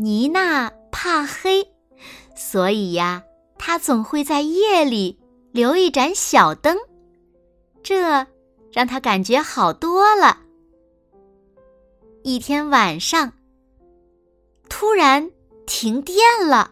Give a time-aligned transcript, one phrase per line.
[0.00, 1.72] 妮娜怕黑，
[2.36, 3.24] 所以呀，
[3.58, 5.18] 她总会在夜里
[5.50, 6.78] 留一盏小灯，
[7.82, 8.24] 这
[8.72, 10.38] 让她感觉好多了。
[12.22, 13.32] 一天晚上，
[14.68, 15.32] 突然
[15.66, 16.70] 停电了，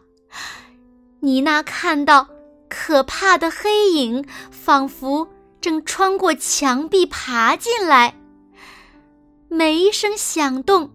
[1.18, 2.28] 妮娜看到
[2.68, 5.26] 可怕的黑影，仿佛
[5.60, 8.14] 正穿过墙壁爬进来，
[9.48, 10.92] 每一声响动。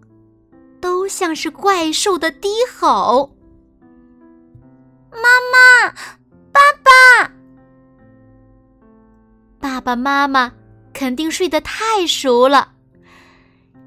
[0.82, 3.30] 都像是怪兽的低吼。
[5.12, 5.94] 妈妈，
[6.50, 7.32] 爸爸，
[9.60, 10.52] 爸爸妈妈
[10.92, 12.72] 肯定睡得太熟了。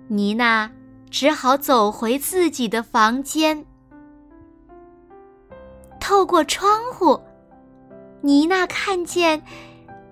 [0.08, 0.72] 妮娜
[1.12, 3.66] 只好走回自己的房间。
[6.00, 7.22] 透过窗户，
[8.22, 9.44] 妮娜看见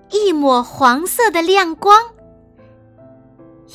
[0.09, 2.04] 一抹黄色的亮光。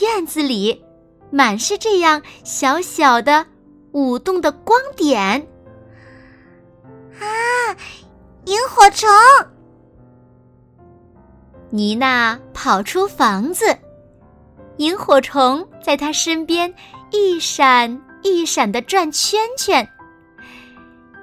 [0.00, 0.84] 院子里。
[1.30, 3.46] 满是这样小小的
[3.92, 5.46] 舞动的光点，
[7.20, 7.76] 啊！
[8.44, 9.08] 萤火虫！
[11.70, 13.76] 妮娜跑出房子，
[14.78, 16.72] 萤火虫在她身边
[17.10, 19.86] 一闪一闪的转圈圈。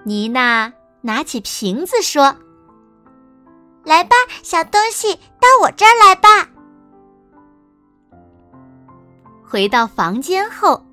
[0.03, 2.35] 妮娜拿起瓶子说
[3.83, 6.47] ：“来吧，小东西，到我这儿来吧。”
[9.55, 10.85] 回到房间后，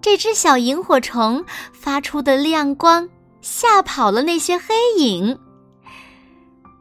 [0.00, 3.08] 这只小萤火虫发出的亮光
[3.40, 5.38] 吓跑了那些黑影。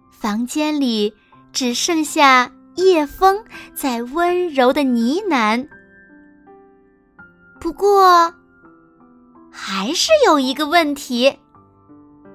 [0.10, 1.14] 房间里
[1.54, 3.46] 只剩下夜风
[3.76, 5.68] 在温柔的呢喃。
[7.60, 8.34] 不过，
[9.52, 11.38] 还是有一个问题：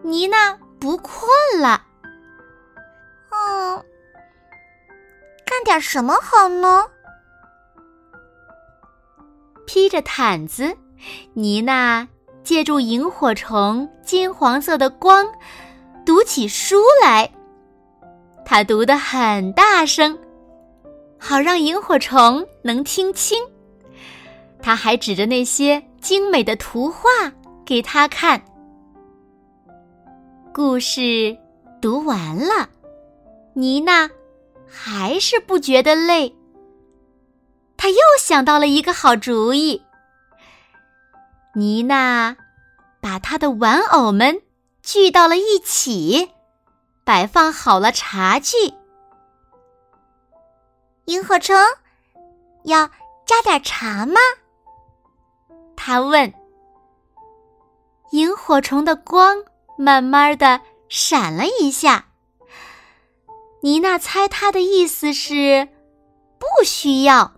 [0.05, 1.29] 妮娜不困
[1.61, 1.83] 了。
[3.31, 3.85] 嗯，
[5.45, 6.85] 干点什么好呢？
[9.67, 10.77] 披着毯子，
[11.35, 12.07] 妮娜
[12.45, 15.27] 借助萤火虫金黄色的光，
[16.05, 17.31] 读起书来。
[18.45, 20.17] 她读得很大声，
[21.19, 23.43] 好让萤火虫能听清。
[24.63, 27.11] 她还指着那些精美的图画
[27.65, 28.41] 给他看。
[30.55, 31.37] 故事
[31.83, 32.69] 读完了，
[33.55, 34.09] 妮娜
[34.69, 36.36] 还是不觉得累。
[37.77, 39.83] 他又想到了一个好主意。
[41.55, 42.37] 妮娜
[43.01, 44.43] 把她的玩偶们
[44.83, 46.33] 聚到了一起，
[47.05, 48.57] 摆放好了茶具。
[51.07, 51.57] 萤火虫，
[52.65, 52.89] 要
[53.25, 54.21] 加点茶吗？
[55.77, 56.35] 他问。
[58.11, 59.45] 萤火虫的光
[59.79, 62.07] 慢慢的闪了一下。
[63.63, 65.69] 妮娜猜他的意思是
[66.39, 67.36] 不需要。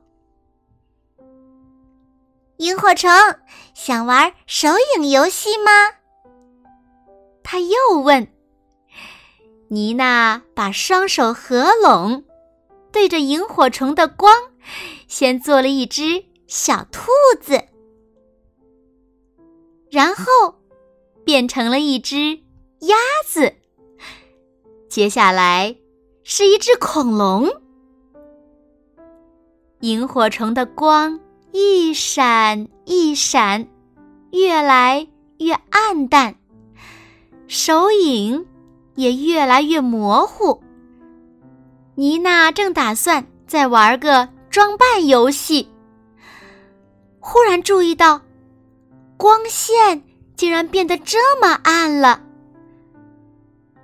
[2.58, 3.08] 萤火虫
[3.72, 5.70] 想玩手影游戏吗？
[7.44, 8.26] 他又问。
[9.68, 12.24] 妮娜把双手合拢，
[12.90, 14.34] 对着萤火虫的光，
[15.06, 17.62] 先做了一只小兔子，
[19.88, 20.24] 然后
[21.24, 22.40] 变成了一只
[22.80, 23.54] 鸭子，
[24.88, 25.76] 接下来
[26.24, 27.48] 是一只恐龙。
[29.80, 31.20] 萤火虫的光。
[31.52, 33.66] 一闪一闪，
[34.30, 35.06] 越来
[35.38, 36.34] 越暗淡，
[37.46, 38.46] 手影
[38.94, 40.62] 也越来越模糊。
[41.94, 45.68] 妮娜正打算再玩个装扮游戏，
[47.18, 48.20] 忽然注意到
[49.16, 50.04] 光线
[50.36, 52.22] 竟然变得这么暗了。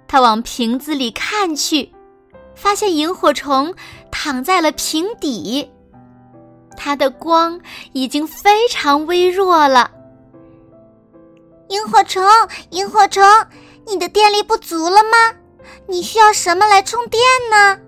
[0.07, 1.91] 她往瓶子里看去，
[2.55, 3.75] 发现萤火虫
[4.13, 5.69] 躺在了瓶底。
[6.85, 7.59] 它的光
[7.95, 9.91] 已经非常微弱了。
[11.69, 12.23] 萤火虫，
[12.73, 13.25] 萤火虫，
[13.87, 15.35] 你的电力不足了吗？
[15.87, 17.81] 你需要什么来充电呢？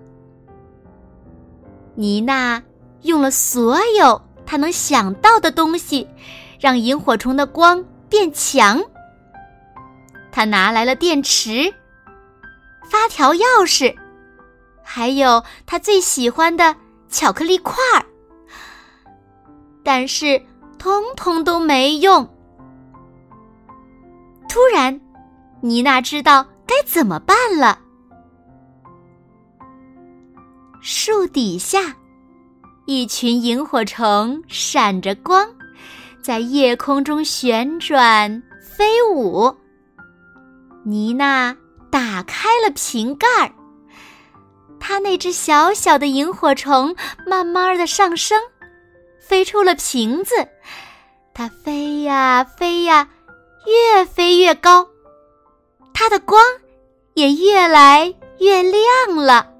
[1.93, 2.59] 妮娜
[3.03, 6.07] 用了所有她能想到的东西，
[6.59, 8.83] 让萤火虫的光变强。
[10.31, 11.71] 她拿来了电池、
[12.89, 13.95] 发条钥匙，
[14.81, 16.75] 还有她最喜欢的
[17.09, 18.03] 巧克力块儿，
[19.87, 20.37] 但是
[20.77, 22.27] 通通都没用。
[24.49, 24.99] 突然，
[25.61, 27.79] 妮娜知道该怎么办了。
[30.81, 31.95] 树底下，
[32.85, 35.47] 一群萤火虫闪着光，
[36.21, 39.55] 在夜空中旋转飞舞。
[40.83, 41.55] 妮娜
[41.89, 43.49] 打开了瓶盖儿，
[44.81, 46.93] 她那只小小的萤火虫
[47.25, 48.37] 慢慢的上升，
[49.27, 50.33] 飞出了瓶子。
[51.33, 53.07] 它飞呀飞呀，
[53.65, 54.87] 越飞越高，
[55.93, 56.41] 它的光
[57.13, 59.51] 也越来越亮了。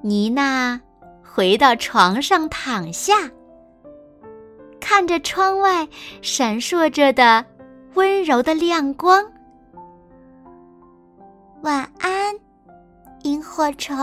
[0.00, 0.80] 妮娜
[1.22, 3.30] 回到床上躺下，
[4.80, 5.86] 看着窗外
[6.22, 7.44] 闪烁着的。
[7.94, 9.22] 温柔的亮光。
[11.60, 12.34] 晚安，
[13.22, 13.94] 萤火虫。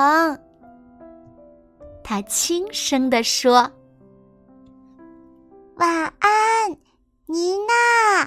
[2.10, 3.72] 他轻声地说
[5.78, 6.72] ：“晚安，
[7.28, 8.24] 妮娜。”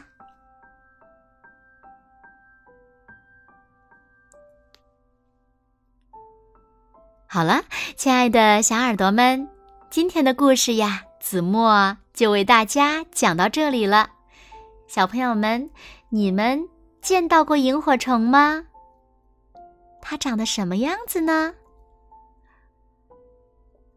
[7.26, 7.64] 好了，
[7.96, 9.48] 亲爱的小耳朵们，
[9.90, 14.10] 今天的故事呀，子墨就为大家讲到这里了。
[14.86, 15.68] 小朋友们，
[16.08, 16.68] 你们
[17.00, 18.64] 见到过萤火虫吗？
[20.00, 21.54] 它长得什么样子呢？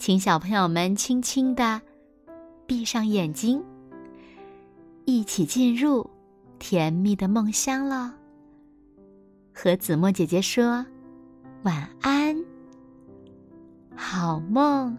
[0.00, 1.78] 请小朋友们轻轻的
[2.66, 3.62] 闭上眼睛，
[5.04, 6.08] 一起进入
[6.58, 8.10] 甜蜜的梦乡喽。
[9.52, 10.86] 和子墨姐姐说
[11.64, 12.34] 晚安，
[13.94, 14.96] 好梦。